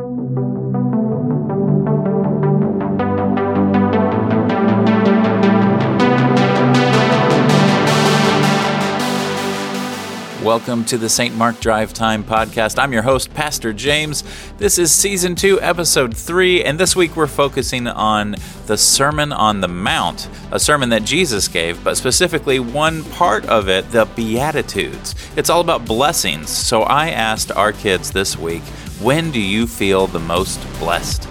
[0.00, 0.69] thank you
[10.50, 11.32] Welcome to the St.
[11.36, 12.76] Mark Drive Time podcast.
[12.76, 14.24] I'm your host, Pastor James.
[14.58, 18.34] This is season two, episode three, and this week we're focusing on
[18.66, 23.68] the Sermon on the Mount, a sermon that Jesus gave, but specifically one part of
[23.68, 25.14] it, the Beatitudes.
[25.36, 26.50] It's all about blessings.
[26.50, 28.64] So I asked our kids this week,
[29.00, 31.28] when do you feel the most blessed?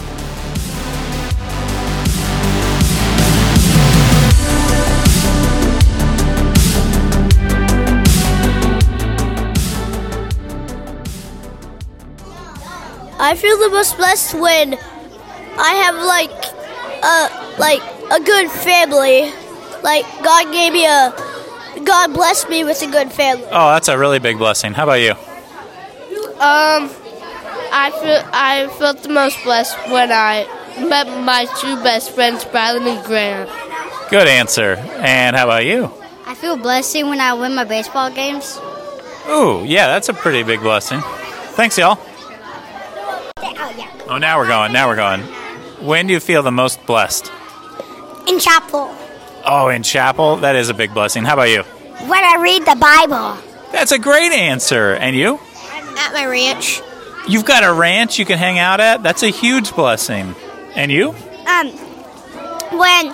[13.29, 16.33] I feel the most blessed when I have like
[17.05, 19.29] a like a good family.
[19.83, 21.13] Like God gave me a
[21.85, 23.45] God blessed me with a good family.
[23.51, 24.73] Oh, that's a really big blessing.
[24.73, 25.11] How about you?
[25.11, 26.89] Um,
[27.71, 30.47] I feel I felt the most blessed when I
[30.79, 33.47] met my two best friends, Bradley and Grant.
[34.09, 34.73] Good answer.
[35.05, 35.91] And how about you?
[36.25, 38.59] I feel blessed when I win my baseball games.
[39.29, 41.01] Ooh, yeah, that's a pretty big blessing.
[41.53, 41.99] Thanks, y'all.
[44.09, 44.73] Oh, now we're going.
[44.73, 45.21] Now we're going.
[45.85, 47.31] When do you feel the most blessed?
[48.27, 48.91] In chapel.
[49.45, 50.37] Oh, in chapel?
[50.37, 51.25] That is a big blessing.
[51.25, 51.61] How about you?
[51.61, 53.37] When I read the Bible.
[53.71, 54.95] That's a great answer.
[54.95, 55.39] And you?
[55.95, 56.81] At my ranch.
[57.27, 59.03] You've got a ranch you can hang out at?
[59.03, 60.33] That's a huge blessing.
[60.73, 61.09] And you?
[61.09, 61.69] Um,
[62.77, 63.13] when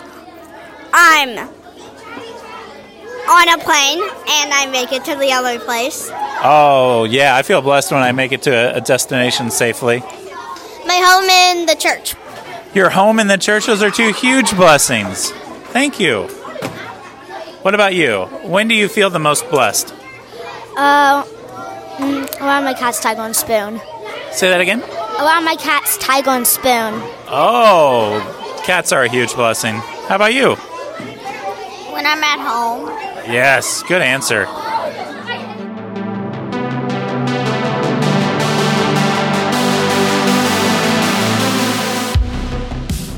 [0.93, 1.49] I'm
[3.27, 6.09] on a plane and I make it to the other place.
[6.13, 7.35] Oh, yeah.
[7.35, 10.01] I feel blessed when I make it to a, a destination safely.
[11.07, 12.15] Home in the church.
[12.73, 15.31] Your home and the church, those are two huge blessings.
[15.71, 16.23] Thank you.
[17.61, 18.25] What about you?
[18.43, 19.93] When do you feel the most blessed?
[20.75, 23.79] Uh, mm, around my cat's tiger and spoon.
[24.31, 24.81] Say that again?
[24.81, 26.93] Around my cat's tiger and spoon.
[27.27, 29.75] Oh, cats are a huge blessing.
[30.07, 30.55] How about you?
[31.93, 32.87] When I'm at home.
[33.31, 34.47] Yes, good answer.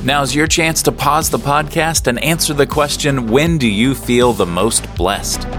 [0.07, 4.31] Now's your chance to pause the podcast and answer the question When do you feel
[4.31, 5.56] the most blessed?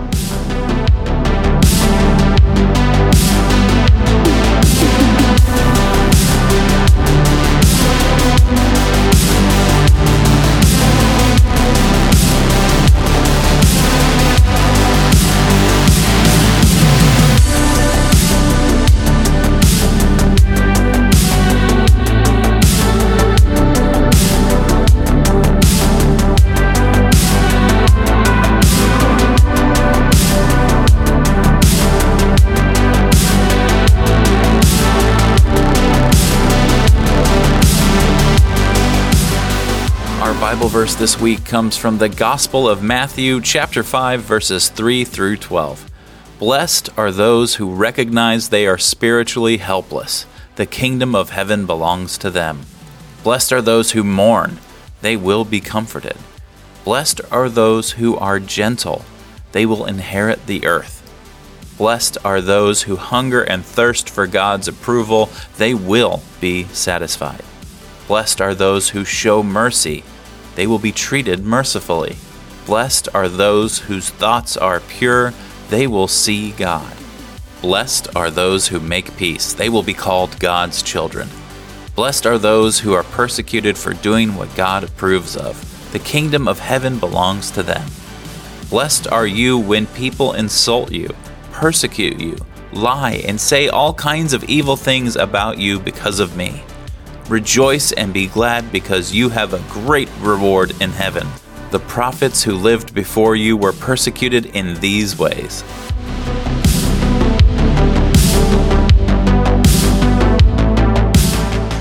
[40.58, 45.36] Bible verse this week comes from the Gospel of Matthew, chapter 5, verses 3 through
[45.36, 45.88] 12.
[46.40, 50.26] Blessed are those who recognize they are spiritually helpless.
[50.56, 52.62] The kingdom of heaven belongs to them.
[53.22, 54.58] Blessed are those who mourn.
[55.00, 56.16] They will be comforted.
[56.82, 59.04] Blessed are those who are gentle.
[59.52, 61.08] They will inherit the earth.
[61.78, 65.30] Blessed are those who hunger and thirst for God's approval.
[65.56, 67.44] They will be satisfied.
[68.08, 70.02] Blessed are those who show mercy.
[70.58, 72.16] They will be treated mercifully.
[72.66, 75.32] Blessed are those whose thoughts are pure.
[75.68, 76.96] They will see God.
[77.62, 79.52] Blessed are those who make peace.
[79.52, 81.28] They will be called God's children.
[81.94, 85.92] Blessed are those who are persecuted for doing what God approves of.
[85.92, 87.88] The kingdom of heaven belongs to them.
[88.68, 91.14] Blessed are you when people insult you,
[91.52, 92.36] persecute you,
[92.72, 96.64] lie, and say all kinds of evil things about you because of me.
[97.28, 101.28] Rejoice and be glad because you have a great reward in heaven.
[101.70, 105.62] The prophets who lived before you were persecuted in these ways.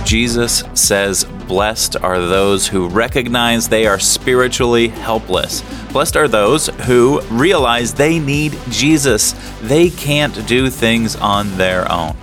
[0.03, 5.62] Jesus says, Blessed are those who recognize they are spiritually helpless.
[5.94, 9.33] Blessed are those who realize they need Jesus.
[9.62, 12.18] They can't do things on their own.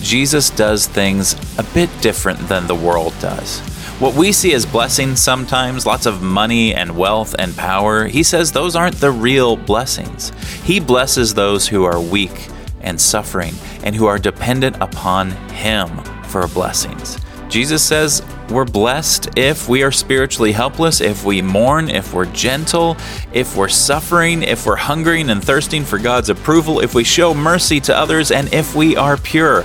[0.00, 3.60] Jesus does things a bit different than the world does.
[3.98, 8.52] What we see as blessings sometimes, lots of money and wealth and power, he says
[8.52, 10.32] those aren't the real blessings.
[10.62, 12.48] He blesses those who are weak
[12.82, 15.88] and suffering and who are dependent upon him
[16.24, 17.18] for blessings.
[17.48, 22.96] Jesus says we're blessed if we are spiritually helpless, if we mourn, if we're gentle,
[23.32, 27.80] if we're suffering, if we're hungering and thirsting for God's approval, if we show mercy
[27.80, 29.64] to others, and if we are pure.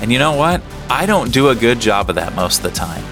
[0.00, 0.62] And you know what?
[0.88, 3.04] I don't do a good job of that most of the time.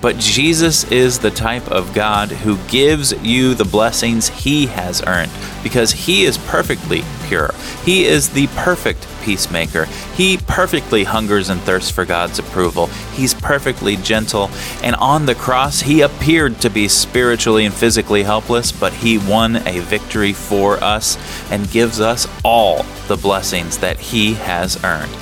[0.00, 5.32] But Jesus is the type of God who gives you the blessings he has earned
[5.62, 7.50] because he is perfectly pure.
[7.84, 9.84] He is the perfect peacemaker.
[10.16, 12.86] He perfectly hungers and thirsts for God's approval.
[13.12, 14.50] He's perfectly gentle.
[14.82, 19.56] And on the cross, he appeared to be spiritually and physically helpless, but he won
[19.68, 21.18] a victory for us
[21.50, 25.14] and gives us all the blessings that he has earned.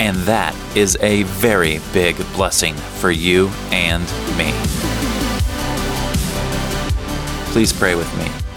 [0.00, 4.04] And that is a very big blessing for you and
[4.38, 4.52] me.
[7.52, 8.47] Please pray with me.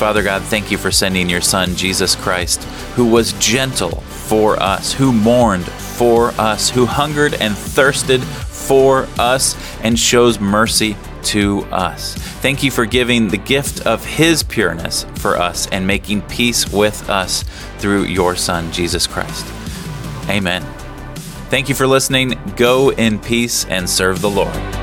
[0.00, 2.64] Father God, thank you for sending your Son, Jesus Christ,
[2.94, 9.54] who was gentle for us, who mourned for us, who hungered and thirsted for us,
[9.82, 12.14] and shows mercy to us.
[12.14, 17.10] Thank you for giving the gift of His pureness for us and making peace with
[17.10, 17.44] us
[17.76, 19.44] through your Son, Jesus Christ.
[20.30, 20.62] Amen.
[21.50, 22.40] Thank you for listening.
[22.56, 24.79] Go in peace and serve the Lord.